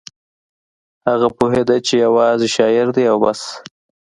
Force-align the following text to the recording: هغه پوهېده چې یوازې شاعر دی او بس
هغه 1.07 1.27
پوهېده 1.37 1.77
چې 1.87 1.93
یوازې 2.05 2.47
شاعر 2.55 2.87
دی 2.95 3.03
او 3.11 3.17
بس 3.23 3.41